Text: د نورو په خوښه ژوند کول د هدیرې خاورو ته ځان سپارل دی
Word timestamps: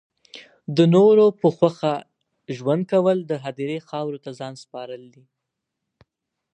د 0.77 0.77
نورو 0.95 1.25
په 1.39 1.47
خوښه 1.57 1.93
ژوند 2.57 2.83
کول 2.91 3.17
د 3.25 3.31
هدیرې 3.43 3.79
خاورو 3.87 4.21
ته 4.23 4.29
ځان 4.39 4.53
سپارل 4.63 5.03
دی 5.15 5.23